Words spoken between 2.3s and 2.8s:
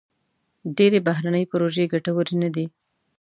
نه دي.